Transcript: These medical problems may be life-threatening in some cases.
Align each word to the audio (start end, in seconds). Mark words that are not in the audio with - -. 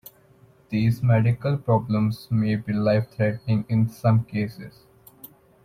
These 0.69 1.03
medical 1.03 1.57
problems 1.59 2.27
may 2.31 2.55
be 2.55 2.73
life-threatening 2.73 3.65
in 3.69 3.87
some 3.87 4.23
cases. 4.25 4.79